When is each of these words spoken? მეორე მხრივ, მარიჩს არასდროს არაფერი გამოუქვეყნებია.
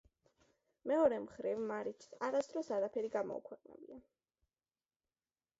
მეორე 0.91 1.19
მხრივ, 1.25 1.61
მარიჩს 1.73 2.11
არასდროს 2.29 2.73
არაფერი 2.79 3.13
გამოუქვეყნებია. 3.19 4.03